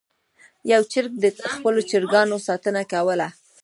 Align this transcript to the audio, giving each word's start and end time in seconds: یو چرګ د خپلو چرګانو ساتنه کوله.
یو 0.71 0.81
چرګ 0.91 1.11
د 1.23 1.25
خپلو 1.53 1.81
چرګانو 1.89 2.37
ساتنه 2.47 2.81
کوله. 2.91 3.27